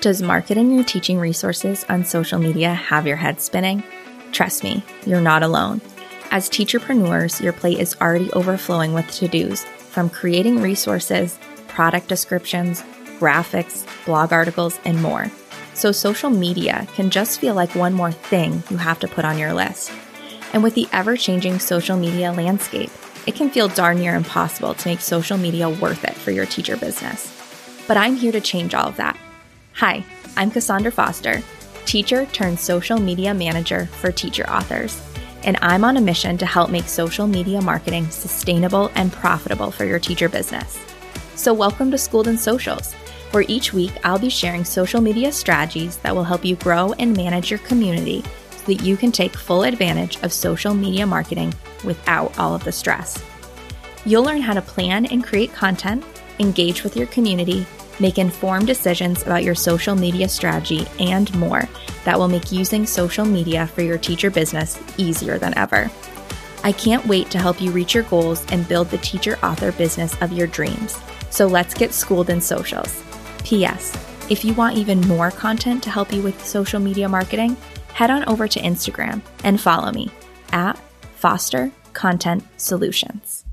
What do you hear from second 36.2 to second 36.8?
to help